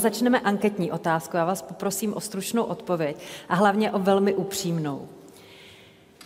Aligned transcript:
Začneme 0.00 0.40
anketní 0.40 0.92
otázku. 0.92 1.36
Já 1.36 1.44
vás 1.44 1.62
poprosím 1.62 2.14
o 2.14 2.20
stručnou 2.20 2.62
odpověď 2.62 3.16
a 3.48 3.54
hlavně 3.54 3.92
o 3.92 3.98
velmi 3.98 4.34
upřímnou. 4.34 5.08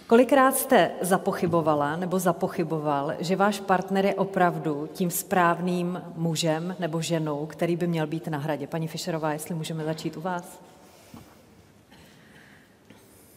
Kolikrát 0.06 0.56
jste 0.56 0.90
zapochybovala 1.00 1.96
nebo 1.96 2.18
zapochyboval, 2.18 3.14
že 3.18 3.36
váš 3.36 3.60
partner 3.60 4.06
je 4.06 4.14
opravdu 4.14 4.88
tím 4.92 5.10
správným 5.10 6.02
mužem 6.16 6.76
nebo 6.78 7.02
ženou, 7.02 7.46
který 7.46 7.76
by 7.76 7.86
měl 7.86 8.06
být 8.06 8.28
na 8.28 8.38
hradě? 8.38 8.66
Paní 8.66 8.88
Fischerová, 8.88 9.32
jestli 9.32 9.54
můžeme 9.54 9.84
začít 9.84 10.16
u 10.16 10.20
vás. 10.20 10.60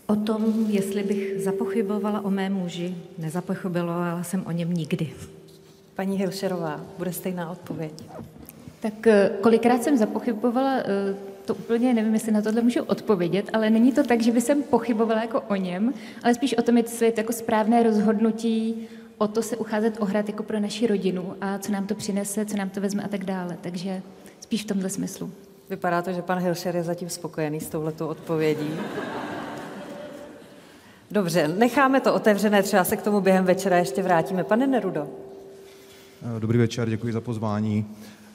O 0.07 0.15
tom, 0.15 0.65
jestli 0.68 1.04
bych 1.04 1.43
zapochybovala 1.43 2.25
o 2.25 2.29
mém 2.29 2.54
muži, 2.54 2.96
nezapochybovala 3.18 4.24
jsem 4.24 4.46
o 4.46 4.52
něm 4.52 4.74
nikdy. 4.74 5.14
Paní 5.96 6.18
Hilšerová, 6.18 6.82
bude 6.97 7.14
stejná 7.14 7.52
odpověď. 7.52 8.04
Tak 8.86 9.07
eh, 9.07 9.32
kolikrát 9.42 9.84
jsem 9.84 9.98
zapochybovala, 9.98 10.78
eh, 10.78 11.16
to 11.46 11.56
úplně 11.56 11.93
nevím, 11.93 12.14
jestli 12.14 12.32
na 12.32 12.42
tohle 12.42 12.62
můžu 12.62 12.84
odpovědět, 12.84 13.50
ale 13.54 13.70
není 13.70 13.92
to 13.92 14.04
tak, 14.04 14.21
že 14.21 14.32
by 14.32 14.42
jsem 14.42 14.64
pochybovala 14.64 15.21
jako 15.21 15.42
o 15.42 15.56
něm, 15.56 15.93
ale 16.24 16.34
spíš 16.34 16.57
o 16.57 16.62
tom, 16.62 16.78
jestli 16.78 17.06
je 17.06 17.12
to 17.12 17.20
jako 17.20 17.34
správné 17.34 17.84
rozhodnutí, 17.84 18.88
o 19.18 19.28
to 19.28 19.42
se 19.42 19.57
ucházet 19.57 20.02
o 20.02 20.06
hrad 20.06 20.28
jako 20.28 20.43
pro 20.43 20.60
naši 20.60 20.88
rodinu 20.88 21.36
a 21.42 21.57
co 21.57 21.71
nám 21.71 21.88
to 21.88 21.96
přinese, 21.96 22.46
co 22.46 22.57
nám 22.57 22.70
to 22.70 22.82
vezme 22.82 23.04
a 23.04 23.07
tak 23.07 23.26
dále. 23.26 23.57
Takže 23.62 24.02
spíš 24.40 24.64
v 24.64 24.68
tomhle 24.68 24.90
smyslu. 24.90 25.32
Vypadá 25.70 26.02
to, 26.02 26.14
že 26.14 26.21
pan 26.21 26.40
Hilšer 26.40 26.76
je 26.76 26.84
zatím 26.84 27.10
spokojený 27.10 27.60
s 27.60 27.70
touhletou 27.70 28.07
odpovědí. 28.07 28.70
Dobře, 31.12 31.48
necháme 31.48 32.00
to 32.00 32.14
otevřené, 32.14 32.64
třeba 32.64 32.84
se 32.84 32.98
k 32.98 33.02
tomu 33.02 33.22
během 33.22 33.45
večera 33.45 33.78
ještě 33.78 34.04
vrátíme. 34.04 34.44
Pane 34.44 34.67
Nerudo. 34.67 35.08
Dobrý 36.40 36.58
večer, 36.58 36.90
děkuji 36.90 37.14
za 37.14 37.22
pozvání. 37.22 37.86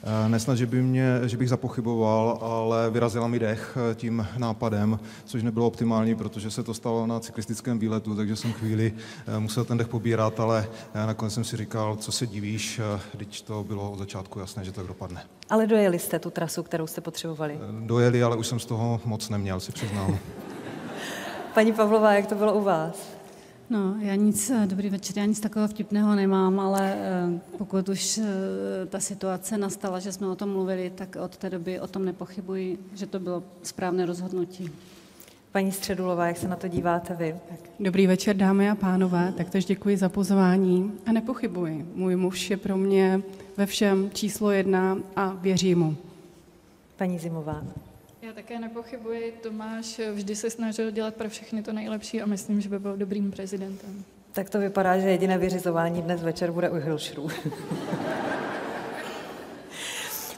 Eh, 0.03 0.29
nesnad, 0.29 0.57
že, 0.57 0.65
by 0.65 0.81
mě, 0.81 1.19
že 1.25 1.37
bych 1.37 1.49
zapochyboval, 1.49 2.39
ale 2.41 2.89
vyrazila 2.89 3.27
mi 3.27 3.39
dech 3.39 3.77
eh, 3.91 3.95
tím 3.95 4.27
nápadem, 4.37 4.99
což 5.25 5.43
nebylo 5.43 5.67
optimální, 5.67 6.15
protože 6.15 6.51
se 6.51 6.63
to 6.63 6.73
stalo 6.73 7.07
na 7.07 7.19
cyklistickém 7.19 7.79
výletu, 7.79 8.15
takže 8.15 8.35
jsem 8.35 8.53
chvíli 8.53 8.93
eh, 9.27 9.39
musel 9.39 9.65
ten 9.65 9.77
dech 9.77 9.87
pobírat, 9.87 10.39
ale 10.39 10.67
nakonec 10.93 11.33
jsem 11.33 11.43
si 11.43 11.57
říkal, 11.57 11.95
co 11.95 12.11
se 12.11 12.27
divíš, 12.27 12.81
když 13.13 13.41
to 13.41 13.63
bylo 13.63 13.91
od 13.91 13.99
začátku 13.99 14.39
jasné, 14.39 14.65
že 14.65 14.71
tak 14.71 14.87
dopadne. 14.87 15.23
Ale 15.49 15.67
dojeli 15.67 15.99
jste 15.99 16.19
tu 16.19 16.29
trasu, 16.29 16.63
kterou 16.63 16.87
jste 16.87 17.01
potřebovali? 17.01 17.59
Dojeli, 17.79 18.23
ale 18.23 18.35
už 18.35 18.47
jsem 18.47 18.59
z 18.59 18.65
toho 18.65 19.01
moc 19.05 19.29
neměl, 19.29 19.59
si 19.59 19.71
přiznám. 19.71 20.17
Paní 21.53 21.73
Pavlová, 21.73 22.13
jak 22.13 22.27
to 22.27 22.35
bylo 22.35 22.53
u 22.53 22.63
vás? 22.63 23.20
No, 23.71 23.95
já 23.99 24.15
nic, 24.15 24.49
eh, 24.49 24.67
dobrý 24.67 24.89
večer, 24.89 25.17
já 25.17 25.25
nic 25.25 25.39
takového 25.39 25.67
vtipného 25.67 26.15
nemám, 26.15 26.59
ale 26.59 26.95
eh, 26.95 27.39
pokud 27.57 27.89
už 27.89 28.17
eh, 28.17 28.25
ta 28.85 28.99
situace 28.99 29.57
nastala, 29.57 29.99
že 29.99 30.11
jsme 30.11 30.27
o 30.27 30.35
tom 30.35 30.49
mluvili, 30.49 30.91
tak 30.95 31.17
od 31.23 31.37
té 31.37 31.49
doby 31.49 31.79
o 31.79 31.87
tom 31.87 32.05
nepochybuji, 32.05 32.79
že 32.95 33.07
to 33.07 33.19
bylo 33.19 33.43
správné 33.63 34.05
rozhodnutí. 34.05 34.69
Paní 35.51 35.71
Středulová, 35.71 36.27
jak 36.27 36.37
se 36.37 36.47
na 36.47 36.55
to 36.55 36.67
díváte 36.67 37.13
vy? 37.13 37.35
Dobrý 37.79 38.07
večer, 38.07 38.35
dámy 38.35 38.69
a 38.69 38.75
pánové, 38.75 39.33
taktéž 39.37 39.65
děkuji 39.65 39.97
za 39.97 40.09
pozvání 40.09 40.91
a 41.05 41.11
nepochybuji. 41.11 41.85
Můj 41.95 42.15
muž 42.15 42.49
je 42.49 42.57
pro 42.57 42.77
mě 42.77 43.21
ve 43.57 43.65
všem 43.65 44.09
číslo 44.13 44.51
jedna 44.51 44.97
a 45.15 45.33
věřím 45.33 45.79
mu. 45.79 45.97
Paní 46.97 47.19
Zimová. 47.19 47.63
Já 48.21 48.33
také 48.33 48.59
nepochybuji. 48.59 49.39
Tomáš 49.43 50.01
vždy 50.13 50.35
se 50.35 50.49
snažil 50.49 50.91
dělat 50.91 51.15
pro 51.15 51.29
všechny 51.29 51.63
to 51.63 51.73
nejlepší 51.73 52.21
a 52.21 52.25
myslím, 52.25 52.61
že 52.61 52.69
by 52.69 52.79
byl 52.79 52.97
dobrým 52.97 53.31
prezidentem. 53.31 54.03
Tak 54.31 54.49
to 54.49 54.59
vypadá, 54.59 54.99
že 54.99 55.09
jediné 55.09 55.37
vyřizování 55.37 56.01
dnes 56.01 56.21
večer 56.21 56.51
bude 56.51 56.69
u 56.69 56.75
Hilšrů. 56.75 57.27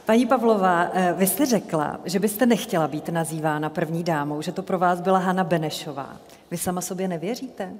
Paní 0.05 0.25
Pavlová, 0.25 0.91
eh, 0.93 1.13
vy 1.17 1.27
jste 1.27 1.45
řekla, 1.45 1.99
že 2.05 2.19
byste 2.19 2.45
nechtěla 2.45 2.87
být 2.87 3.09
nazývána 3.09 3.69
první 3.69 4.03
dámou, 4.03 4.41
že 4.41 4.51
to 4.51 4.63
pro 4.63 4.79
vás 4.79 5.01
byla 5.01 5.19
Hana 5.19 5.43
Benešová. 5.43 6.17
Vy 6.51 6.57
sama 6.57 6.81
sobě 6.81 7.07
nevěříte? 7.07 7.73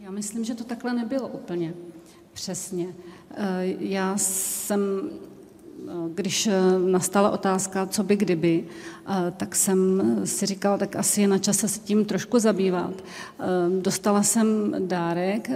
Já 0.00 0.10
myslím, 0.10 0.44
že 0.44 0.54
to 0.54 0.64
takhle 0.64 0.92
nebylo 0.92 1.28
úplně 1.28 1.74
přesně. 2.32 2.86
Eh, 3.36 3.64
já 3.78 4.16
jsem 4.18 5.10
když 6.14 6.46
eh, 6.46 6.52
nastala 6.78 7.30
otázka, 7.30 7.86
co 7.86 8.02
by 8.02 8.16
kdyby, 8.16 8.64
eh, 9.06 9.32
tak 9.36 9.56
jsem 9.56 10.02
si 10.24 10.46
říkala, 10.46 10.78
tak 10.78 10.96
asi 10.96 11.20
je 11.20 11.28
na 11.28 11.38
čase 11.38 11.68
se 11.68 11.80
tím 11.80 12.04
trošku 12.04 12.38
zabývat. 12.38 12.92
Eh, 12.96 13.44
dostala 13.80 14.22
jsem 14.22 14.74
dárek 14.78 15.50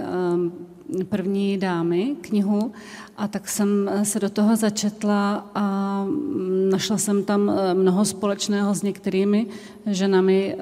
první 1.09 1.57
dámy, 1.57 2.15
knihu, 2.21 2.71
a 3.17 3.27
tak 3.27 3.47
jsem 3.47 3.89
se 4.03 4.19
do 4.19 4.29
toho 4.29 4.55
začetla 4.55 5.49
a 5.55 6.03
mm, 6.03 6.69
našla 6.69 6.97
jsem 6.97 7.23
tam 7.23 7.51
mnoho 7.73 8.05
společného 8.05 8.75
s 8.75 8.81
některými 8.81 9.47
ženami 9.85 10.57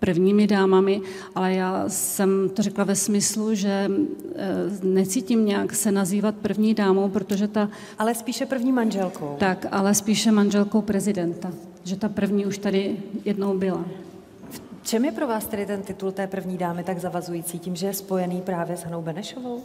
prvními 0.00 0.46
dámami, 0.46 1.00
ale 1.34 1.54
já 1.54 1.84
jsem 1.88 2.50
to 2.54 2.62
řekla 2.62 2.84
ve 2.84 2.94
smyslu, 2.94 3.54
že 3.54 3.90
eh, 4.34 4.54
necítím 4.82 5.44
nějak 5.44 5.74
se 5.74 5.92
nazývat 5.92 6.34
první 6.34 6.74
dámou, 6.74 7.08
protože 7.08 7.48
ta... 7.48 7.68
Ale 7.98 8.14
spíše 8.14 8.46
první 8.46 8.72
manželkou. 8.72 9.36
Tak, 9.38 9.66
ale 9.70 9.94
spíše 9.94 10.32
manželkou 10.32 10.82
prezidenta, 10.82 11.52
že 11.84 11.96
ta 11.96 12.08
první 12.08 12.46
už 12.46 12.58
tady 12.58 12.96
jednou 13.24 13.58
byla. 13.58 13.84
V 14.50 14.86
čem 14.86 15.04
je 15.04 15.12
pro 15.12 15.26
vás 15.26 15.46
tedy 15.46 15.66
ten 15.66 15.82
titul 15.82 16.12
té 16.12 16.26
první 16.26 16.58
dámy 16.58 16.84
tak 16.84 16.98
zavazující? 16.98 17.58
Tím, 17.58 17.76
že 17.76 17.86
je 17.86 17.94
spojený 17.94 18.40
právě 18.40 18.76
s 18.76 18.84
Hanou 18.84 19.02
Benešovou? 19.02 19.62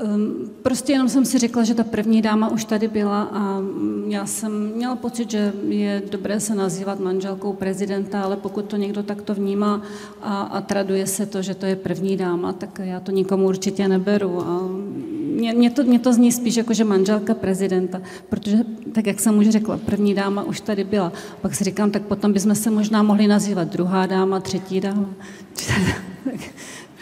Ehm, 0.00 0.50
prostě 0.62 0.92
jenom 0.92 1.08
jsem 1.08 1.24
si 1.24 1.38
řekla, 1.38 1.64
že 1.64 1.74
ta 1.74 1.84
první 1.84 2.22
dáma 2.22 2.48
už 2.48 2.64
tady 2.64 2.88
byla 2.88 3.22
a 3.22 3.62
já 4.06 4.26
jsem 4.26 4.72
měla 4.74 4.96
pocit, 4.96 5.30
že 5.30 5.52
je 5.68 6.02
dobré 6.10 6.40
se 6.40 6.54
nazývat 6.54 7.00
manželkou 7.00 7.52
prezidenta, 7.52 8.22
ale 8.22 8.36
pokud 8.36 8.64
to 8.64 8.76
někdo 8.76 9.02
takto 9.02 9.34
vnímá 9.34 9.82
a, 10.22 10.40
a 10.42 10.60
traduje 10.60 11.06
se 11.06 11.26
to, 11.26 11.42
že 11.42 11.54
to 11.54 11.66
je 11.66 11.76
první 11.76 12.16
dáma, 12.16 12.52
tak 12.52 12.80
já 12.84 13.00
to 13.00 13.12
nikomu 13.12 13.46
určitě 13.46 13.88
neberu. 13.88 14.40
A 14.40 14.68
mě, 15.34 15.52
mě, 15.52 15.70
to, 15.70 15.82
mě 15.82 15.98
to 15.98 16.12
zní 16.12 16.32
spíš 16.32 16.56
jako, 16.56 16.74
že 16.74 16.84
manželka 16.84 17.34
prezidenta, 17.34 18.02
protože, 18.28 18.58
tak 18.92 19.06
jak 19.06 19.20
jsem 19.20 19.38
už 19.38 19.48
řekla, 19.48 19.76
první 19.76 20.14
dáma 20.14 20.42
už 20.42 20.60
tady 20.60 20.84
byla. 20.84 21.12
Pak 21.40 21.54
si 21.54 21.64
říkám, 21.64 21.90
tak 21.90 22.02
potom 22.02 22.32
bychom 22.32 22.54
se 22.54 22.70
možná 22.70 23.02
mohli 23.02 23.26
nazývat 23.26 23.68
druhá 23.68 24.06
dáma, 24.06 24.40
třetí 24.40 24.80
dáma. 24.80 25.08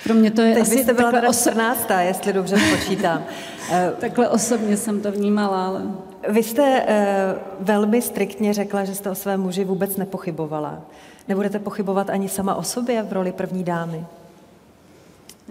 Pro 0.06 0.14
mě 0.14 0.30
to 0.30 0.42
je 0.42 0.54
Teď 0.54 0.62
asi 0.62 0.76
byste 0.76 0.94
byla 0.94 1.10
teda 1.10 1.32
14. 1.32 1.86
jestli 1.98 2.32
dobře 2.32 2.56
počítám. 2.70 3.24
takhle 3.98 4.28
osobně 4.28 4.76
jsem 4.76 5.00
to 5.00 5.12
vnímala, 5.12 5.66
ale... 5.66 5.82
Vy 6.28 6.42
jste 6.42 6.82
uh, 6.82 7.66
velmi 7.66 8.02
striktně 8.02 8.52
řekla, 8.54 8.84
že 8.84 8.94
jste 8.94 9.10
o 9.10 9.14
svém 9.14 9.40
muži 9.40 9.64
vůbec 9.64 9.96
nepochybovala. 9.96 10.82
Nebudete 11.28 11.58
pochybovat 11.58 12.10
ani 12.10 12.28
sama 12.28 12.54
o 12.54 12.62
sobě 12.62 13.02
v 13.02 13.12
roli 13.12 13.32
první 13.32 13.64
dámy? 13.64 14.06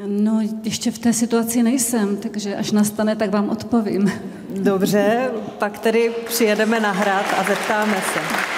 No, 0.08 0.42
ještě 0.64 0.92
v 0.92 1.00
té 1.00 1.14
situaci 1.14 1.64
nejsem, 1.64 2.18
takže 2.18 2.56
až 2.56 2.72
nastane, 2.72 3.16
tak 3.16 3.30
vám 3.30 3.50
odpovím. 3.50 4.12
Dobře, 4.50 5.32
pak 5.58 5.80
tedy 5.80 6.12
přijedeme 6.26 6.80
na 6.80 6.92
hrad 6.92 7.26
a 7.38 7.44
zeptáme 7.44 8.02
se. 8.14 8.55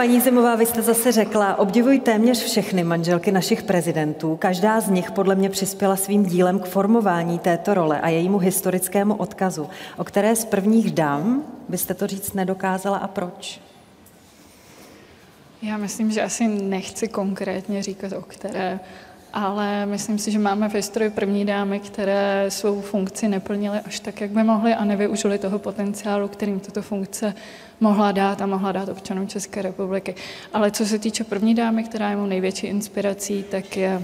Paní 0.00 0.20
Zimová, 0.20 0.56
vy 0.56 0.66
jste 0.66 0.82
zase 0.82 1.12
řekla, 1.12 1.58
obdivuji 1.58 2.00
téměř 2.00 2.44
všechny 2.44 2.84
manželky 2.84 3.32
našich 3.32 3.62
prezidentů. 3.62 4.36
Každá 4.36 4.80
z 4.80 4.90
nich 4.90 5.10
podle 5.10 5.34
mě 5.34 5.50
přispěla 5.50 5.96
svým 5.96 6.24
dílem 6.24 6.58
k 6.58 6.66
formování 6.66 7.38
této 7.38 7.74
role 7.74 8.00
a 8.00 8.08
jejímu 8.08 8.38
historickému 8.38 9.14
odkazu. 9.14 9.68
O 9.96 10.04
které 10.04 10.36
z 10.36 10.44
prvních 10.44 10.90
dám 10.90 11.42
byste 11.68 11.94
to 11.94 12.06
říct 12.06 12.32
nedokázala 12.32 12.98
a 12.98 13.08
proč? 13.08 13.60
Já 15.62 15.76
myslím, 15.76 16.10
že 16.10 16.22
asi 16.22 16.48
nechci 16.48 17.08
konkrétně 17.08 17.82
říkat, 17.82 18.12
o 18.12 18.22
které, 18.22 18.80
ale 19.32 19.86
myslím 19.86 20.18
si, 20.18 20.30
že 20.30 20.38
máme 20.38 20.68
v 20.68 20.74
historii 20.74 21.10
první 21.10 21.44
dámy, 21.44 21.80
které 21.80 22.46
svou 22.48 22.80
funkci 22.80 23.28
neplnily 23.28 23.78
až 23.78 24.00
tak, 24.00 24.20
jak 24.20 24.30
by 24.30 24.42
mohly 24.42 24.74
a 24.74 24.84
nevyužili 24.84 25.38
toho 25.38 25.58
potenciálu, 25.58 26.28
kterým 26.28 26.60
tato 26.60 26.82
funkce 26.82 27.34
mohla 27.80 28.12
dát 28.12 28.42
a 28.42 28.46
mohla 28.46 28.72
dát 28.72 28.88
občanům 28.88 29.28
České 29.28 29.62
republiky. 29.62 30.14
Ale 30.52 30.70
co 30.70 30.86
se 30.86 30.98
týče 30.98 31.24
první 31.24 31.54
dámy, 31.54 31.84
která 31.84 32.10
je 32.10 32.16
mu 32.16 32.26
největší 32.26 32.66
inspirací, 32.66 33.44
tak 33.50 33.76
je 33.76 34.02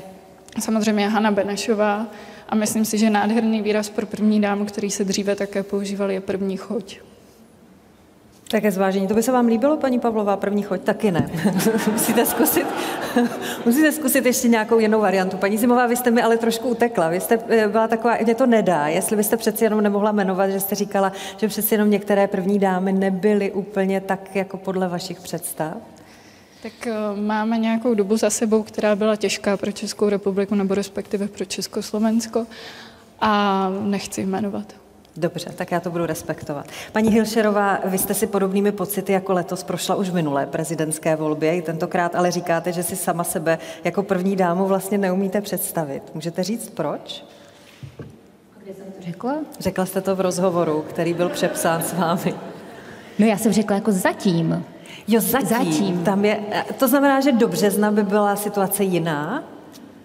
samozřejmě 0.61 1.09
Hanna 1.09 1.31
Benešová 1.31 2.07
a 2.49 2.55
myslím 2.55 2.85
si, 2.85 2.99
že 2.99 3.11
nádherný 3.11 3.63
výraz 3.63 3.91
pro 3.91 4.07
první 4.07 4.41
dámu, 4.41 4.65
který 4.65 4.91
se 4.91 5.05
dříve 5.05 5.37
také 5.37 5.63
používal, 5.63 6.11
je 6.11 6.21
první 6.21 6.57
choď. 6.57 7.06
Také 8.57 8.73
zvážení. 8.73 9.07
To 9.07 9.15
by 9.15 9.23
se 9.23 9.33
vám 9.33 9.47
líbilo, 9.47 9.77
paní 9.77 10.01
Pavlová, 10.01 10.37
první 10.37 10.63
choď? 10.63 10.81
Taky 10.81 11.11
ne. 11.11 11.31
musíte, 11.93 12.27
zkusit, 12.27 12.67
musíte 13.67 13.93
zkusit 13.93 14.27
ještě 14.27 14.49
nějakou 14.49 14.79
jinou 14.79 15.01
variantu. 15.01 15.37
Paní 15.37 15.59
Zimová, 15.59 15.87
vy 15.87 15.97
jste 15.97 16.11
mi 16.11 16.23
ale 16.23 16.37
trošku 16.37 16.69
utekla. 16.69 17.09
Vy 17.09 17.21
jste 17.21 17.39
eh, 17.49 17.69
byla 17.69 17.89
taková, 17.89 18.17
mě 18.25 18.35
to 18.35 18.47
nedá. 18.47 18.87
Jestli 18.87 19.17
byste 19.17 19.37
přeci 19.37 19.65
jenom 19.65 19.81
nemohla 19.81 20.13
jmenovat, 20.13 20.51
že 20.51 20.61
jste 20.61 20.75
říkala, 20.75 21.13
že 21.37 21.49
přeci 21.49 21.75
jenom 21.75 21.91
některé 21.91 22.27
první 22.27 22.59
dámy 22.59 22.93
nebyly 22.93 23.53
úplně 23.53 24.01
tak, 24.01 24.37
jako 24.37 24.57
podle 24.57 24.89
vašich 24.89 25.21
představ. 25.21 25.77
Tak 26.63 26.87
eh, 26.87 26.95
máme 27.21 27.59
nějakou 27.59 27.95
dobu 27.95 28.17
za 28.17 28.31
sebou, 28.31 28.63
která 28.63 28.97
byla 28.97 29.17
těžká 29.17 29.57
pro 29.57 29.73
Českou 29.73 30.09
republiku, 30.09 30.55
nebo 30.55 30.75
respektive 30.75 31.29
pro 31.29 31.45
Československo 31.45 32.47
a 33.21 33.69
nechci 33.83 34.27
jmenovat. 34.27 34.86
Dobře, 35.17 35.51
tak 35.57 35.73
já 35.73 35.81
to 35.81 35.91
budu 35.91 36.07
respektovat. 36.07 36.67
Paní 36.93 37.11
Hilšerová, 37.11 37.79
vy 37.85 37.99
jste 37.99 38.15
si 38.15 38.27
podobnými 38.27 38.73
pocity 38.73 39.13
jako 39.13 39.33
letos 39.33 39.63
prošla 39.63 39.95
už 39.95 40.09
v 40.11 40.15
minulé 40.15 40.47
prezidentské 40.47 41.17
volbě, 41.17 41.57
i 41.57 41.63
tentokrát 41.63 42.15
ale 42.15 42.31
říkáte, 42.31 42.73
že 42.73 42.83
si 42.83 42.97
sama 42.97 43.25
sebe 43.25 43.59
jako 43.85 44.03
první 44.03 44.37
dámu 44.37 44.67
vlastně 44.67 44.99
neumíte 44.99 45.41
představit. 45.41 46.03
Můžete 46.15 46.43
říct 46.43 46.71
proč? 46.71 47.25
Kde 48.65 48.75
jsem 48.75 48.85
to 48.85 49.03
řekla? 49.03 49.37
Řekla 49.61 49.87
jste 49.87 50.01
to 50.01 50.17
v 50.17 50.21
rozhovoru, 50.21 50.85
který 50.89 51.15
byl 51.15 51.29
přepsán 51.29 51.83
s 51.83 51.93
vámi. 51.93 52.35
No 53.19 53.27
já 53.27 53.39
jsem 53.39 53.53
řekla 53.53 53.77
jako 53.77 53.93
zatím. 53.93 54.65
Jo, 55.09 55.21
zatím. 55.21 55.49
zatím. 55.49 56.05
Tam 56.05 56.25
je, 56.25 56.41
to 56.79 56.89
znamená, 56.89 57.21
že 57.21 57.33
do 57.33 57.49
března 57.49 57.91
by 57.91 58.03
byla 58.03 58.37
situace 58.37 58.85
jiná? 58.85 59.45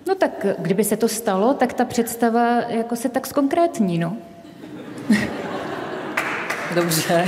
No 0.07 0.15
tak 0.15 0.45
kdyby 0.59 0.83
se 0.83 0.97
to 0.97 1.07
stalo, 1.07 1.53
tak 1.53 1.73
ta 1.73 1.85
představa 1.85 2.61
jako 2.61 2.95
se 2.95 3.09
tak 3.09 3.27
zkonkrétní, 3.27 3.97
no. 3.97 4.17
Dobře. 6.75 7.25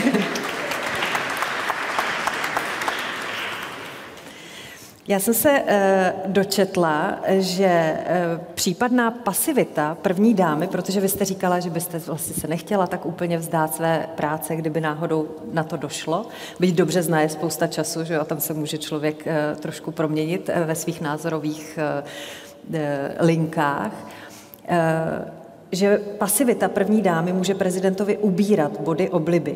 Já 5.07 5.19
jsem 5.19 5.33
se 5.33 5.63
e, 5.68 6.13
dočetla, 6.25 7.19
že 7.27 7.65
e, 7.65 8.39
případná 8.53 9.12
pasivita 9.12 9.97
první 10.01 10.33
dámy, 10.33 10.68
protože 10.68 11.00
vy 11.01 11.09
jste 11.09 11.25
říkala, 11.25 11.59
že 11.59 11.69
byste 11.69 12.00
vlastně 12.00 12.35
se 12.35 12.47
nechtěla 12.47 12.88
tak 12.88 13.06
úplně 13.06 13.38
vzdát 13.38 13.75
své 13.75 14.07
práce, 14.15 14.56
kdyby 14.56 14.81
náhodou 14.81 15.29
na 15.53 15.63
to 15.63 15.77
došlo. 15.77 16.25
Byť 16.59 16.75
dobře 16.75 17.03
zná 17.03 17.21
je 17.21 17.29
spousta 17.29 17.68
času, 17.68 18.03
že 18.03 18.19
a 18.19 18.25
tam 18.25 18.39
se 18.39 18.53
může 18.53 18.77
člověk 18.77 19.27
e, 19.27 19.56
trošku 19.56 19.91
proměnit 19.91 20.50
e, 20.50 20.65
ve 20.65 20.75
svých 20.75 21.01
názorových 21.01 21.79
e, 22.74 23.15
linkách. 23.19 23.94
E, 24.68 25.43
že 25.74 25.98
pasivita 26.18 26.70
první 26.70 27.02
dámy 27.02 27.34
může 27.34 27.56
prezidentovi 27.56 28.18
ubírat 28.18 28.81
body 28.81 29.10
obliby. 29.10 29.56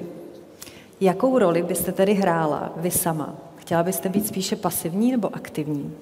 Jakou 1.02 1.40
roli 1.40 1.64
byste 1.64 1.92
tedy 1.92 2.14
hrála 2.14 2.74
vy 2.78 2.92
sama? 2.92 3.36
Chtěla 3.56 3.84
byste 3.84 4.10
být 4.10 4.28
spíše 4.28 4.56
pasivní 4.56 5.12
nebo 5.12 5.36
aktivní? 5.36 5.94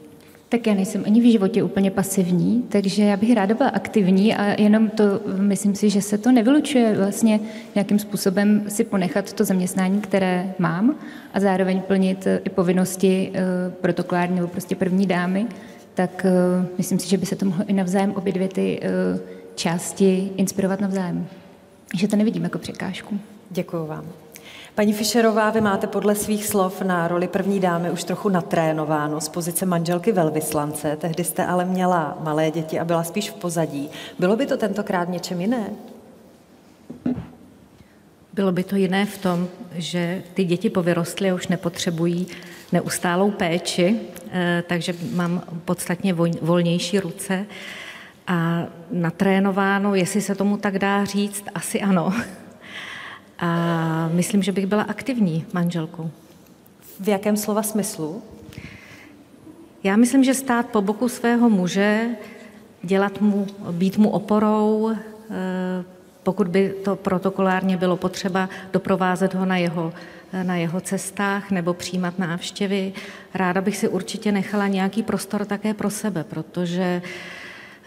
Tak 0.50 0.68
já 0.68 0.74
nejsem 0.74 1.04
ani 1.06 1.22
v 1.22 1.32
životě 1.32 1.64
úplně 1.64 1.92
pasivní, 1.92 2.64
takže 2.70 3.04
já 3.04 3.18
bych 3.18 3.34
ráda 3.34 3.56
byla 3.56 3.70
aktivní 3.70 4.36
a 4.36 4.62
jenom 4.62 4.90
to, 4.90 5.04
myslím 5.38 5.76
si, 5.76 5.90
že 5.90 6.02
se 6.02 6.18
to 6.18 6.32
nevylučuje 6.32 6.98
vlastně 6.98 7.40
nějakým 7.76 8.00
způsobem 8.00 8.64
si 8.68 8.84
ponechat 8.84 9.34
to 9.34 9.44
zaměstnání, 9.44 10.02
které 10.02 10.54
mám 10.60 10.96
a 11.34 11.40
zároveň 11.40 11.82
plnit 11.82 12.28
i 12.46 12.50
povinnosti 12.50 13.32
eh, 13.34 13.42
protokolární 13.82 14.36
nebo 14.36 14.48
prostě 14.48 14.76
první 14.76 15.08
dámy, 15.08 15.48
tak 15.94 16.26
eh, 16.26 16.68
myslím 16.78 17.00
si, 17.00 17.10
že 17.10 17.18
by 17.18 17.26
se 17.26 17.36
to 17.36 17.46
mohlo 17.46 17.66
i 17.68 17.74
navzájem 17.74 18.12
obě 18.12 18.34
dvě 18.34 18.48
ty 18.48 18.80
eh, 18.84 19.20
části 19.56 20.32
inspirovat 20.38 20.82
navzájem. 20.82 21.28
Že 21.96 22.08
to 22.08 22.16
nevidím 22.16 22.44
jako 22.44 22.60
překážku. 22.60 23.20
Děkuji 23.50 23.88
vám. 23.88 24.06
Paní 24.76 24.94
Fischerová, 24.94 25.50
vy 25.50 25.62
máte 25.62 25.88
podle 25.88 26.16
svých 26.16 26.46
slov 26.46 26.82
na 26.82 27.08
roli 27.08 27.28
první 27.28 27.60
dámy 27.60 27.92
už 27.92 28.04
trochu 28.04 28.30
natrénováno 28.30 29.22
z 29.22 29.30
pozice 29.30 29.66
manželky 29.66 30.12
velvyslance. 30.12 30.96
Tehdy 30.96 31.24
jste 31.24 31.46
ale 31.46 31.66
měla 31.66 32.18
malé 32.24 32.52
děti 32.52 32.80
a 32.80 32.86
byla 32.86 33.04
spíš 33.04 33.30
v 33.30 33.34
pozadí. 33.34 33.90
Bylo 34.20 34.36
by 34.36 34.46
to 34.46 34.58
tentokrát 34.58 35.10
něčem 35.10 35.42
jiné? 35.42 35.70
Bylo 38.34 38.52
by 38.52 38.64
to 38.64 38.76
jiné 38.76 39.06
v 39.06 39.18
tom, 39.18 39.48
že 39.76 40.24
ty 40.34 40.44
děti 40.44 40.70
povyrostly 40.70 41.32
a 41.32 41.36
už 41.36 41.48
nepotřebují 41.48 42.28
neustálou 42.72 43.32
péči, 43.32 44.00
eh, 44.32 44.64
takže 44.68 44.94
mám 45.14 45.44
podstatně 45.66 46.14
volnější 46.42 47.00
ruce 47.00 47.46
a 48.28 48.64
natrénováno, 48.92 49.96
jestli 49.96 50.22
se 50.22 50.36
tomu 50.36 50.58
tak 50.58 50.80
dá 50.80 51.06
říct, 51.06 51.46
asi 51.56 51.82
ano. 51.82 52.14
A 53.40 54.10
myslím, 54.14 54.44
že 54.44 54.52
bych 54.52 54.66
byla 54.66 54.84
aktivní 54.84 55.46
manželkou. 55.54 56.12
V 57.00 57.08
jakém 57.08 57.38
slova 57.38 57.64
smyslu? 57.64 58.24
Já 59.84 59.96
myslím, 59.96 60.24
že 60.24 60.34
stát 60.34 60.66
po 60.66 60.82
boku 60.82 61.10
svého 61.10 61.50
muže, 61.50 62.10
dělat 62.84 63.22
mu, 63.22 63.48
být 63.72 63.98
mu 63.98 64.10
oporou, 64.10 64.92
eh, 64.92 65.84
pokud 66.24 66.48
by 66.48 66.74
to 66.84 66.96
protokolárně 66.96 67.78
bylo 67.78 67.98
potřeba, 67.98 68.50
doprovázet 68.74 69.34
ho 69.34 69.46
na 69.46 69.58
jeho, 69.58 69.94
na 70.44 70.56
jeho 70.56 70.82
cestách 70.82 71.52
nebo 71.52 71.74
přijímat 71.74 72.20
návštěvy. 72.20 72.94
Ráda 73.34 73.62
bych 73.62 73.78
si 73.78 73.88
určitě 73.88 74.32
nechala 74.32 74.68
nějaký 74.68 75.04
prostor 75.04 75.46
také 75.46 75.74
pro 75.74 75.90
sebe, 75.90 76.24
protože 76.24 77.02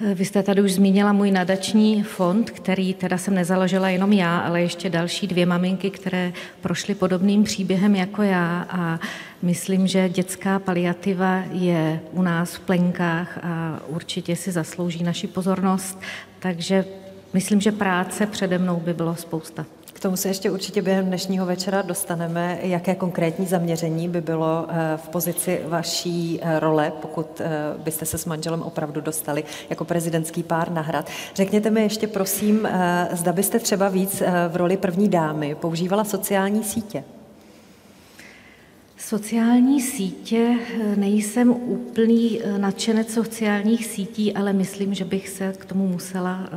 vy 0.00 0.24
jste 0.24 0.42
tady 0.42 0.62
už 0.62 0.72
zmínila 0.72 1.12
můj 1.12 1.30
nadační 1.30 2.02
fond, 2.02 2.50
který 2.50 2.94
teda 2.94 3.18
jsem 3.18 3.34
nezaložila 3.34 3.88
jenom 3.88 4.12
já, 4.12 4.38
ale 4.38 4.62
ještě 4.62 4.90
další 4.90 5.26
dvě 5.26 5.46
maminky, 5.46 5.90
které 5.90 6.32
prošly 6.60 6.94
podobným 6.94 7.44
příběhem 7.44 7.96
jako 7.96 8.22
já 8.22 8.66
a 8.70 9.00
myslím, 9.42 9.86
že 9.86 10.08
dětská 10.08 10.58
paliativa 10.58 11.42
je 11.52 12.00
u 12.12 12.22
nás 12.22 12.54
v 12.54 12.60
plenkách 12.60 13.38
a 13.42 13.80
určitě 13.86 14.36
si 14.36 14.52
zaslouží 14.52 15.02
naši 15.02 15.26
pozornost, 15.26 16.00
takže 16.38 16.84
myslím, 17.32 17.60
že 17.60 17.72
práce 17.72 18.26
přede 18.26 18.58
mnou 18.58 18.80
by 18.80 18.94
bylo 18.94 19.16
spousta. 19.16 19.66
K 19.98 20.00
tomu 20.00 20.16
se 20.16 20.28
ještě 20.28 20.50
určitě 20.50 20.82
během 20.82 21.06
dnešního 21.06 21.46
večera 21.46 21.82
dostaneme, 21.82 22.58
jaké 22.62 22.94
konkrétní 22.94 23.46
zaměření 23.46 24.08
by 24.08 24.20
bylo 24.20 24.66
eh, 24.68 24.96
v 24.96 25.08
pozici 25.08 25.60
vaší 25.66 26.40
eh, 26.42 26.60
role, 26.60 26.92
pokud 27.02 27.40
eh, 27.40 27.50
byste 27.78 28.06
se 28.06 28.18
s 28.18 28.24
manželem 28.24 28.62
opravdu 28.62 29.00
dostali 29.00 29.44
jako 29.70 29.84
prezidentský 29.84 30.42
pár 30.42 30.70
na 30.70 30.82
hrad. 30.82 31.10
Řekněte 31.34 31.70
mi 31.70 31.82
ještě 31.82 32.06
prosím, 32.06 32.68
zda 33.12 33.32
byste 33.32 33.58
třeba 33.58 33.88
víc 33.88 34.22
v 34.48 34.56
roli 34.56 34.76
první 34.76 35.08
dámy 35.08 35.54
používala 35.54 36.04
sociální 36.04 36.64
sítě. 36.64 37.04
Sociální 38.98 39.80
sítě, 39.80 40.58
eh, 40.58 40.96
nejsem 40.96 41.50
úplný 41.50 42.40
eh, 42.42 42.58
nadšenec 42.58 43.12
sociálních 43.12 43.86
sítí, 43.86 44.34
ale 44.34 44.52
myslím, 44.52 44.94
že 44.94 45.04
bych 45.04 45.28
se 45.28 45.52
k 45.52 45.64
tomu 45.64 45.88
musela 45.88 46.40
eh, 46.44 46.48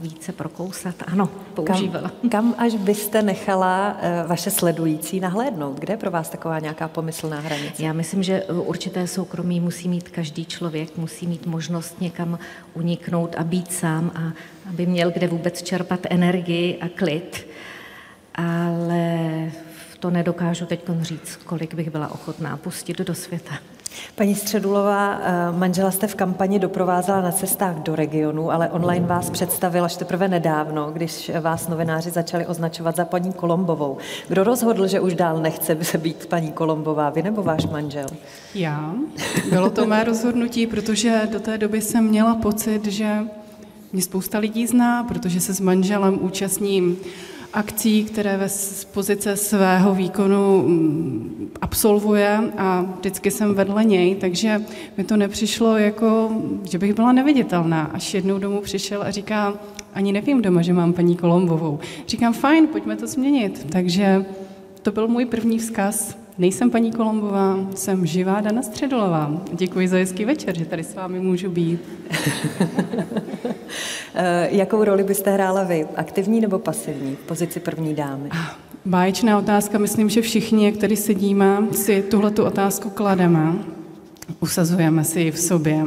více 0.00 0.32
prokousat. 0.32 0.94
Ano, 1.06 1.30
používala. 1.54 2.08
Kam, 2.08 2.30
kam 2.30 2.54
až 2.58 2.74
byste 2.74 3.22
nechala 3.22 3.96
vaše 4.26 4.50
sledující 4.50 5.20
nahlédnout? 5.20 5.78
Kde 5.78 5.92
je 5.92 5.96
pro 5.96 6.10
vás 6.10 6.30
taková 6.30 6.58
nějaká 6.58 6.88
pomyslná 6.88 7.40
hranice? 7.40 7.82
Já 7.82 7.92
myslím, 7.92 8.22
že 8.22 8.42
určité 8.44 9.06
soukromí 9.06 9.60
musí 9.60 9.88
mít 9.88 10.08
každý 10.08 10.44
člověk, 10.44 10.96
musí 10.96 11.26
mít 11.26 11.46
možnost 11.46 12.00
někam 12.00 12.38
uniknout 12.74 13.34
a 13.38 13.44
být 13.44 13.72
sám 13.72 14.10
a 14.14 14.32
aby 14.68 14.86
měl 14.86 15.10
kde 15.10 15.28
vůbec 15.28 15.62
čerpat 15.62 16.00
energii 16.10 16.78
a 16.80 16.88
klid. 16.88 17.46
Ale 18.34 19.50
to 19.98 20.10
nedokážu 20.10 20.66
teď 20.66 20.80
říct, 21.00 21.36
kolik 21.36 21.74
bych 21.74 21.90
byla 21.90 22.08
ochotná 22.08 22.56
pustit 22.56 22.98
do 22.98 23.14
světa. 23.14 23.54
Paní 24.14 24.34
Středulová, 24.34 25.20
eh, 25.22 25.58
manžela 25.58 25.90
jste 25.90 26.06
v 26.06 26.14
kampani 26.14 26.58
doprovázela 26.58 27.20
na 27.20 27.32
cestách 27.32 27.76
do 27.76 27.96
regionu, 27.96 28.52
ale 28.52 28.70
online 28.70 29.06
vás 29.06 29.30
představil 29.30 29.84
až 29.84 29.96
teprve 29.96 30.28
nedávno, 30.28 30.90
když 30.92 31.30
vás 31.40 31.68
novináři 31.68 32.10
začali 32.10 32.46
označovat 32.46 32.96
za 32.96 33.04
paní 33.04 33.32
Kolombovou. 33.32 33.96
Kdo 34.28 34.44
rozhodl, 34.44 34.86
že 34.86 35.00
už 35.00 35.14
dál 35.14 35.40
nechce 35.40 35.74
být 35.98 36.26
paní 36.26 36.52
Kolombová, 36.52 37.10
vy 37.10 37.22
nebo 37.22 37.42
váš 37.42 37.66
manžel? 37.66 38.06
Já. 38.54 38.94
Bylo 39.50 39.70
to 39.70 39.86
mé 39.86 40.04
rozhodnutí, 40.04 40.66
protože 40.66 41.28
do 41.32 41.40
té 41.40 41.58
doby 41.58 41.80
jsem 41.80 42.04
měla 42.04 42.34
pocit, 42.34 42.84
že 42.86 43.18
mě 43.92 44.02
spousta 44.02 44.38
lidí 44.38 44.66
zná, 44.66 45.04
protože 45.04 45.40
se 45.40 45.54
s 45.54 45.60
manželem 45.60 46.18
účastním 46.24 46.96
akcí, 47.52 48.04
které 48.04 48.36
ve 48.36 48.48
pozice 48.92 49.36
svého 49.36 49.94
výkonu 49.94 50.62
mm, 50.62 51.50
absolvuje 51.60 52.40
a 52.58 52.86
vždycky 52.98 53.30
jsem 53.30 53.54
vedle 53.54 53.84
něj, 53.84 54.14
takže 54.14 54.62
mi 54.96 55.04
to 55.04 55.16
nepřišlo 55.16 55.76
jako, 55.76 56.30
že 56.70 56.78
bych 56.78 56.94
byla 56.94 57.12
neviditelná. 57.12 57.84
Až 57.84 58.14
jednou 58.14 58.38
domů 58.38 58.60
přišel 58.60 59.02
a 59.02 59.10
říká, 59.10 59.54
ani 59.94 60.12
nevím 60.12 60.42
doma, 60.42 60.62
že 60.62 60.72
mám 60.72 60.92
paní 60.92 61.16
Kolombovou. 61.16 61.78
Říkám, 62.08 62.32
fajn, 62.32 62.66
pojďme 62.66 62.96
to 62.96 63.06
změnit. 63.06 63.66
Takže 63.72 64.24
to 64.82 64.92
byl 64.92 65.08
můj 65.08 65.24
první 65.24 65.58
vzkaz. 65.58 66.18
Nejsem 66.38 66.70
paní 66.70 66.92
Kolombová, 66.92 67.58
jsem 67.74 68.06
živá 68.06 68.40
Dana 68.40 68.62
Středolová. 68.62 69.42
Děkuji 69.52 69.88
za 69.88 69.96
hezký 69.96 70.24
večer, 70.24 70.58
že 70.58 70.64
tady 70.64 70.84
s 70.84 70.94
vámi 70.94 71.20
můžu 71.20 71.50
být. 71.50 71.80
Eh, 74.20 74.48
jakou 74.50 74.84
roli 74.84 75.04
byste 75.04 75.30
hrála 75.30 75.64
vy? 75.64 75.86
Aktivní 75.96 76.40
nebo 76.40 76.58
pasivní 76.58 77.16
v 77.16 77.18
pozici 77.18 77.60
první 77.60 77.94
dámy? 77.94 78.30
Báječná 78.84 79.38
otázka. 79.38 79.78
Myslím, 79.78 80.08
že 80.08 80.22
všichni, 80.22 80.66
jak 80.66 80.76
tady 80.76 80.96
sedíme, 80.96 81.58
si 81.72 82.02
tuhle 82.02 82.30
otázku 82.30 82.90
klademe. 82.90 83.52
Usazujeme 84.40 85.04
si 85.04 85.20
ji 85.20 85.30
v 85.30 85.38
sobě 85.38 85.84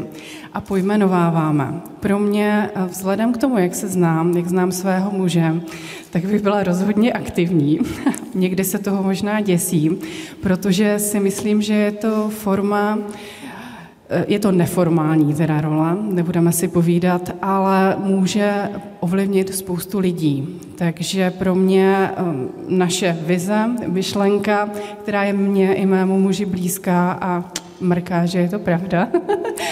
a 0.54 0.62
pojmenováváme. 0.62 1.82
Pro 2.00 2.20
mě, 2.20 2.70
eh, 2.76 2.86
vzhledem 2.86 3.34
k 3.34 3.38
tomu, 3.38 3.58
jak 3.58 3.76
se 3.76 3.88
znám, 3.88 4.38
jak 4.38 4.48
znám 4.48 4.72
svého 4.72 5.12
muže, 5.12 5.62
tak 6.10 6.26
bych 6.26 6.42
byla 6.42 6.64
rozhodně 6.64 7.14
aktivní. 7.14 7.80
Někdy 8.36 8.64
se 8.64 8.80
toho 8.80 9.04
možná 9.04 9.42
děsím, 9.42 10.00
protože 10.42 11.00
si 11.00 11.20
myslím, 11.20 11.62
že 11.62 11.74
je 11.74 11.92
to 11.92 12.30
forma 12.30 12.98
je 14.28 14.40
to 14.40 14.52
neformální 14.52 15.34
teda 15.34 15.62
rola, 15.62 15.98
nebudeme 16.02 16.52
si 16.52 16.68
povídat, 16.68 17.32
ale 17.42 17.96
může 18.04 18.70
ovlivnit 19.00 19.56
spoustu 19.56 20.00
lidí. 20.00 20.60
Takže 20.76 21.32
pro 21.32 21.56
mě 21.56 22.10
um, 22.20 22.50
naše 22.70 23.18
vize, 23.26 23.70
myšlenka, 23.88 24.70
která 25.04 25.24
je 25.24 25.34
mně 25.34 25.74
i 25.74 25.86
mému 25.86 26.20
muži 26.20 26.46
blízká 26.46 27.12
a 27.22 27.44
mrká, 27.82 28.26
že 28.26 28.40
je 28.40 28.50
to 28.50 28.60
pravda. 28.60 29.08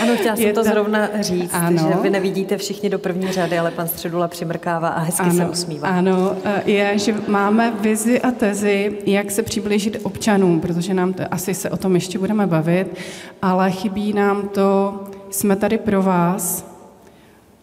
Ano, 0.02 0.16
chtěla 0.16 0.36
jsem 0.36 0.46
je 0.46 0.54
to 0.54 0.64
zrovna 0.64 1.10
říct, 1.20 1.54
ano. 1.54 1.78
že 1.78 2.02
vy 2.02 2.10
nevidíte 2.10 2.58
všichni 2.58 2.90
do 2.90 3.00
první 3.00 3.32
řady, 3.32 3.60
ale 3.60 3.72
pan 3.72 3.88
Středula 3.88 4.28
přimrkává 4.28 4.88
a 4.88 5.00
hezky 5.00 5.22
ano, 5.22 5.34
se 5.34 5.50
usmívá. 5.50 5.88
Ano, 5.88 6.36
e, 6.44 6.72
je, 6.72 6.98
že 6.98 7.16
máme 7.28 7.74
vizi 7.82 8.22
a 8.22 8.32
tezi, 8.32 8.98
jak 9.06 9.32
se 9.32 9.44
přiblížit 9.44 9.98
občanům, 10.04 10.60
protože 10.60 10.94
nám 10.94 11.14
to, 11.14 11.24
asi 11.32 11.54
se 11.54 11.70
o 11.70 11.78
tom 11.78 11.96
ještě 11.96 12.20
budeme 12.20 12.48
bavit, 12.48 12.98
ale 13.42 13.72
chybí 13.72 14.14
nám 14.14 14.48
to, 14.48 15.00
jsme 15.30 15.56
tady 15.56 15.78
pro 15.78 16.02
vás, 16.02 16.70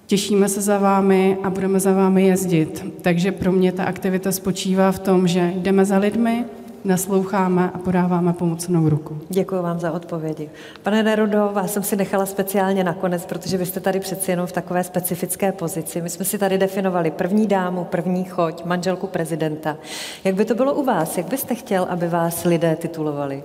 Těšíme 0.07 0.49
se 0.49 0.61
za 0.61 0.79
vámi 0.79 1.38
a 1.43 1.50
budeme 1.50 1.81
za 1.81 1.93
vámi 1.93 2.26
jezdit. 2.26 2.85
Takže 3.03 3.33
pro 3.33 3.53
mě 3.53 3.73
ta 3.73 3.85
aktivita 3.85 4.33
spočívá 4.33 4.93
v 4.93 4.99
tom, 4.99 5.29
že 5.29 5.53
jdeme 5.57 5.85
za 5.85 5.99
lidmi, 5.99 6.45
nasloucháme 6.87 7.71
a 7.75 7.78
podáváme 7.78 8.33
pomocnou 8.33 8.88
ruku. 8.88 9.19
Děkuji 9.28 9.62
vám 9.62 9.81
za 9.81 9.93
odpovědi. 9.93 10.50
Pane 10.83 11.02
Nerudo, 11.02 11.50
vás 11.52 11.73
jsem 11.73 11.83
si 11.83 11.97
nechala 11.97 12.26
speciálně 12.26 12.85
nakonec, 12.85 13.26
protože 13.26 13.57
vy 13.59 13.66
jste 13.66 13.81
tady 13.81 14.00
přeci 14.00 14.31
jenom 14.31 14.47
v 14.47 14.52
takové 14.52 14.85
specifické 14.85 15.52
pozici. 15.52 16.02
My 16.02 16.11
jsme 16.11 16.25
si 16.25 16.38
tady 16.38 16.59
definovali 16.59 17.11
první 17.11 17.47
dámu, 17.47 17.85
první 17.85 18.25
choď, 18.25 18.64
manželku 18.64 19.07
prezidenta. 19.07 19.76
Jak 20.25 20.35
by 20.35 20.45
to 20.45 20.55
bylo 20.55 20.75
u 20.75 20.85
vás? 20.85 21.19
Jak 21.19 21.26
byste 21.26 21.55
chtěl, 21.55 21.87
aby 21.90 22.09
vás 22.09 22.45
lidé 22.45 22.76
titulovali? 22.76 23.43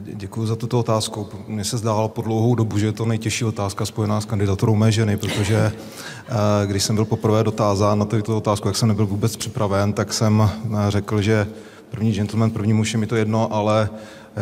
Děkuji 0.00 0.46
za 0.46 0.56
tuto 0.56 0.78
otázku. 0.78 1.28
Mně 1.48 1.64
se 1.64 1.78
zdálo 1.78 2.08
po 2.08 2.22
dlouhou 2.22 2.54
dobu, 2.54 2.78
že 2.78 2.86
je 2.86 2.92
to 2.92 3.04
nejtěžší 3.04 3.44
otázka 3.44 3.86
spojená 3.86 4.20
s 4.20 4.24
kandidaturou 4.24 4.74
mé 4.74 4.92
ženy, 4.92 5.16
protože 5.16 5.72
eh, 6.28 6.66
když 6.66 6.82
jsem 6.82 6.96
byl 6.96 7.04
poprvé 7.04 7.44
dotázán 7.44 7.98
na 7.98 8.04
tuto 8.04 8.36
otázku, 8.36 8.68
jak 8.68 8.76
jsem 8.76 8.88
nebyl 8.88 9.06
vůbec 9.06 9.36
připraven, 9.36 9.92
tak 9.92 10.12
jsem 10.12 10.42
eh, 10.42 10.76
řekl, 10.88 11.22
že 11.22 11.46
první 11.90 12.12
gentleman, 12.12 12.50
první 12.50 12.72
muž 12.72 12.92
je 12.92 12.98
mi 12.98 13.06
to 13.06 13.16
jedno, 13.16 13.54
ale 13.54 13.90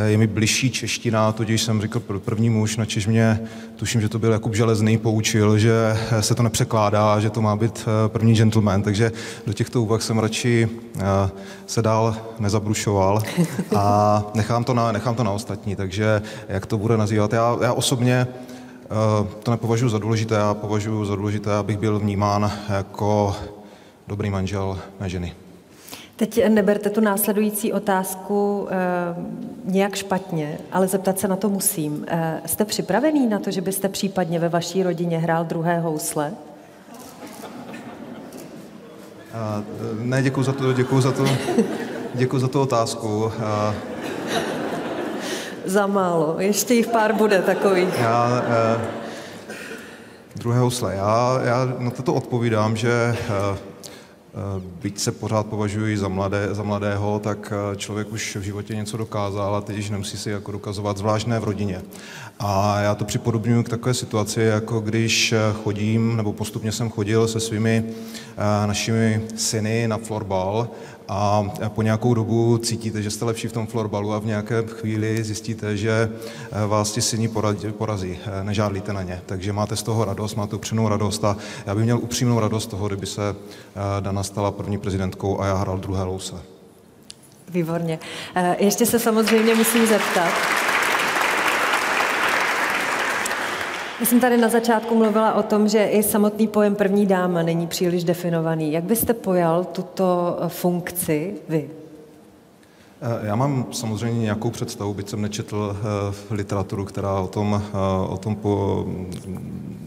je 0.07 0.19
mi 0.19 0.27
bližší 0.27 0.71
čeština, 0.71 1.33
tudíž 1.33 1.63
jsem 1.63 1.83
říkal 1.83 2.03
první 2.19 2.51
muž, 2.51 2.77
na 2.77 2.85
Češ 2.85 3.07
mě, 3.07 3.41
tuším, 3.77 4.01
že 4.01 4.09
to 4.09 4.19
byl 4.19 4.33
Jakub 4.33 4.55
Železný, 4.55 4.99
poučil, 4.99 5.59
že 5.59 5.97
se 6.21 6.35
to 6.35 6.43
nepřekládá, 6.43 7.21
že 7.21 7.31
to 7.31 7.43
má 7.43 7.57
být 7.57 7.85
eh, 7.87 8.09
první 8.09 8.35
gentleman, 8.35 8.83
takže 8.83 9.13
do 9.47 9.53
těchto 9.53 9.83
úvah 9.83 10.03
jsem 10.03 10.19
radši 10.19 10.69
eh, 10.97 11.03
se 11.67 11.83
dál 11.83 12.17
nezabrušoval 12.39 13.23
a 13.77 14.25
nechám 14.35 14.65
to 14.65 14.75
na, 14.75 14.93
nechám 14.93 15.15
to 15.15 15.25
na 15.25 15.31
ostatní, 15.31 15.77
takže 15.77 16.23
jak 16.49 16.67
to 16.67 16.79
bude 16.79 16.97
nazývat. 16.97 17.33
Já, 17.33 17.57
já 17.63 17.73
osobně 17.73 18.27
eh, 18.27 18.89
to 19.43 19.51
nepovažuji 19.51 19.89
za 19.89 19.99
důležité, 19.99 20.35
já 20.35 20.55
považuji 20.55 21.05
za 21.05 21.17
důležité, 21.17 21.55
abych 21.55 21.79
byl 21.79 21.99
vnímán 21.99 22.53
jako 22.69 23.37
dobrý 24.09 24.31
manžel 24.31 24.79
mé 25.01 25.09
ženy. 25.09 25.48
Teď 26.19 26.49
neberte 26.49 26.91
tu 26.91 27.01
následující 27.01 27.73
otázku 27.73 28.69
e, 28.71 28.75
nějak 29.65 29.95
špatně, 29.95 30.59
ale 30.73 30.89
zeptat 30.89 31.19
se 31.19 31.29
na 31.29 31.37
to 31.37 31.49
musím. 31.49 32.05
E, 32.09 32.41
jste 32.47 32.65
připravený 32.65 33.27
na 33.27 33.39
to, 33.39 33.51
že 33.51 33.61
byste 33.61 33.89
případně 33.89 34.39
ve 34.39 34.49
vaší 34.49 34.83
rodině 34.83 35.19
hrál 35.19 35.45
druhé 35.45 35.81
housle? 35.81 36.33
A, 39.35 39.63
ne, 40.03 40.23
děkuji 40.23 40.43
za 40.43 40.53
to, 40.53 40.73
děkuji 40.73 41.01
za 41.01 41.13
to, 41.13 41.25
děkuji 42.15 42.39
za 42.39 42.49
tu 42.49 42.61
otázku. 42.61 43.33
A... 43.45 43.75
Za 45.65 45.87
málo, 45.87 46.37
ještě 46.39 46.75
jich 46.75 46.87
pár 46.87 47.15
bude 47.15 47.43
takových. 47.43 47.99
Já, 48.01 48.43
e, 48.49 48.81
druhé 50.37 50.59
housle. 50.59 50.95
Já, 50.95 51.41
já 51.45 51.75
na 51.79 51.91
toto 51.91 52.15
odpovídám, 52.15 52.77
že 52.77 53.17
Eh, 53.29 53.59
byť 54.83 54.99
se 54.99 55.13
pořád 55.13 55.47
považuji 55.47 55.99
za, 55.99 56.09
mladé, 56.09 56.49
za 56.51 56.63
mladého, 56.63 57.19
tak 57.19 57.53
eh, 57.53 57.77
člověk 57.77 58.13
už 58.13 58.37
v 58.37 58.43
životě 58.43 58.77
něco 58.77 58.97
dokázal 58.97 59.57
a 59.57 59.61
teď 59.61 59.77
již 59.77 59.91
nemusí 59.91 60.17
si 60.17 60.31
jako 60.31 60.53
dokazovat, 60.53 60.99
zvláštné 60.99 61.41
v 61.41 61.45
rodině. 61.45 61.83
A 62.39 62.81
já 62.81 62.95
to 62.95 63.05
připodobňuji 63.05 63.63
k 63.63 63.69
takové 63.69 63.95
situaci, 63.95 64.41
jako 64.41 64.81
když 64.81 65.33
eh, 65.33 65.39
chodím, 65.65 66.17
nebo 66.17 66.33
postupně 66.33 66.73
jsem 66.73 66.91
chodil 66.91 67.29
se 67.29 67.41
svými 67.41 67.85
našimi 68.67 69.23
syny 69.37 69.89
na 69.89 69.99
florbal 69.99 70.69
a 71.09 71.45
po 71.69 71.83
nějakou 71.83 72.15
dobu 72.15 72.59
cítíte, 72.59 73.03
že 73.03 73.11
jste 73.11 73.25
lepší 73.25 73.49
v 73.49 73.53
tom 73.53 73.67
florbalu 73.67 74.13
a 74.13 74.19
v 74.19 74.27
nějaké 74.27 74.63
chvíli 74.67 75.25
zjistíte, 75.25 75.77
že 75.77 76.11
eh, 76.53 76.67
vás 76.67 76.93
ti 76.93 77.03
syni 77.03 77.29
porazí, 77.79 78.19
eh, 78.27 78.45
nežádlíte 78.45 78.93
na 78.93 79.03
ně. 79.03 79.23
Takže 79.27 79.53
máte 79.53 79.77
z 79.77 79.83
toho 79.83 80.05
radost, 80.05 80.35
máte 80.35 80.57
upřímnou 80.57 80.89
radost 80.89 81.25
a 81.25 81.37
já 81.67 81.75
bych 81.75 81.85
měl 81.85 81.99
upřímnou 81.99 82.41
radost 82.41 82.67
toho, 82.67 82.89
kdyby 82.89 83.07
se 83.07 83.23
eh, 83.31 84.01
Dana 84.01 84.23
stala 84.23 84.51
první 84.51 84.79
prezidentkou 84.79 85.41
a 85.41 85.47
já 85.47 85.55
hrál 85.55 85.79
druhé 85.79 86.03
louse. 86.03 86.35
Výborně. 87.49 87.99
Ještě 88.59 88.87
se 88.87 88.99
samozřejmě 88.99 89.55
musím 89.55 89.87
zeptat. 89.87 90.68
Já 94.01 94.07
jsem 94.07 94.21
tady 94.21 94.37
na 94.37 94.49
začátku 94.49 94.95
mluvila 94.95 95.35
o 95.35 95.43
tom, 95.43 95.69
že 95.69 95.85
i 95.85 96.03
samotný 96.03 96.49
pojem 96.49 96.75
první 96.75 97.07
dáma 97.07 97.43
není 97.43 97.67
příliš 97.67 98.05
definovaný. 98.05 98.73
Jak 98.73 98.85
byste 98.85 99.15
pojal 99.15 99.65
tuto 99.65 100.39
eh, 100.41 100.49
funkci 100.49 101.35
vy? 101.49 101.71
Eh, 103.03 103.27
já 103.27 103.37
mám 103.37 103.67
samozřejmě 103.73 104.21
nějakou 104.21 104.51
představu, 104.51 104.95
byť 104.95 105.09
jsem 105.09 105.23
nečetl 105.23 105.57
uh, 105.57 106.37
literaturu, 106.37 106.85
která 106.85 107.21
o 107.21 107.27
tom, 107.27 107.63
o 108.09 108.17
tom 108.17 108.37
po, 108.37 108.85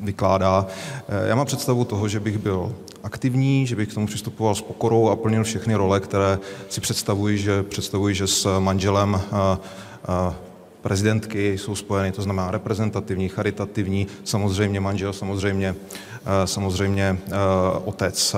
vykládá. 0.01 0.59
Uh, 0.61 1.27
já 1.27 1.35
mám 1.35 1.45
představu 1.45 1.85
toho, 1.85 2.07
že 2.07 2.19
bych 2.19 2.37
byl 2.37 2.75
aktivní, 3.03 3.67
že 3.67 3.75
bych 3.75 3.89
k 3.89 3.93
tomu 3.93 4.07
přistupoval 4.07 4.55
s 4.55 4.61
pokorou 4.61 5.09
a 5.09 5.15
plnil 5.15 5.43
všechny 5.43 5.75
role, 5.75 5.99
které 5.99 6.39
si 6.69 6.81
představuji, 6.81 7.37
že, 7.37 7.63
představuji, 7.63 8.15
že 8.15 8.27
s 8.27 8.59
manželem 8.59 9.21
prezidentky 10.81 11.57
jsou 11.57 11.75
spojeny, 11.75 12.11
to 12.11 12.21
znamená 12.21 12.51
reprezentativní, 12.51 13.29
charitativní, 13.29 14.07
samozřejmě 14.23 14.79
manžel, 14.79 15.13
samozřejmě, 15.13 15.75
eh, 16.25 16.47
samozřejmě 16.47 17.17
eh, 17.27 17.31
otec. 17.85 18.35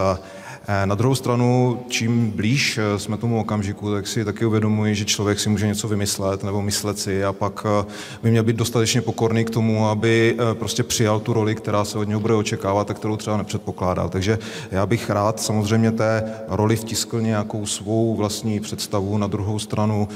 Eh, 0.68 0.86
na 0.86 0.96
druhou 0.96 1.16
stranu, 1.16 1.80
čím 1.88 2.32
blíž 2.32 2.78
eh, 2.78 3.00
jsme 3.00 3.18
tomu 3.18 3.40
okamžiku, 3.40 3.92
tak 3.92 4.08
si 4.08 4.26
taky 4.26 4.46
uvědomuji, 4.46 4.96
že 4.96 5.06
člověk 5.06 5.40
si 5.40 5.50
může 5.50 5.68
něco 5.68 5.88
vymyslet 5.88 6.44
nebo 6.44 6.62
myslet 6.62 7.00
si 7.00 7.24
a 7.24 7.34
pak 7.34 7.66
eh, 7.66 7.86
by 8.24 8.32
měl 8.32 8.44
být 8.44 8.56
dostatečně 8.56 9.02
pokorný 9.02 9.46
k 9.46 9.50
tomu, 9.50 9.88
aby 9.88 10.38
prostě 10.54 10.84
přijal 10.84 11.20
tu 11.20 11.34
roli, 11.34 11.56
která 11.56 11.86
se 11.86 11.98
od 11.98 12.08
něho 12.08 12.20
bude 12.20 12.34
očekávat 12.34 12.92
a 12.92 12.94
kterou 12.94 13.18
třeba 13.18 13.38
nepředpokládá. 13.38 14.08
Takže 14.08 14.40
já 14.72 14.86
bych 14.86 15.10
rád 15.10 15.40
samozřejmě 15.40 15.92
té 15.92 16.34
roli 16.48 16.76
vtiskl 16.76 17.22
nějakou 17.22 17.66
svou 17.66 18.16
vlastní 18.16 18.60
představu. 18.60 19.18
Na 19.18 19.28
druhou 19.28 19.60
stranu 19.60 20.08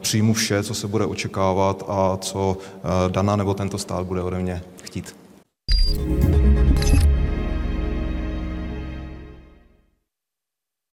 přijmu 0.00 0.34
vše, 0.34 0.62
co 0.62 0.74
se 0.74 0.88
bude 0.88 1.06
očekávat 1.06 1.82
a 1.88 2.16
co 2.20 2.56
Dana 3.08 3.36
nebo 3.36 3.54
tento 3.54 3.78
stát 3.78 4.06
bude 4.06 4.22
ode 4.22 4.38
mě 4.38 4.62
chtít. 4.82 5.14
thank 5.94 6.24
you 6.24 6.31